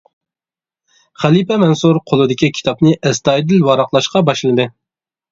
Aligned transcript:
خەلىپە 1.23 1.57
مەنسۇر 1.63 1.99
قولىدىكى 2.11 2.49
كىتابنى 2.59 2.93
ئەستايىدىل 3.09 3.61
ۋاراقلاشقا 3.69 4.23
باشلىدى. 4.31 4.65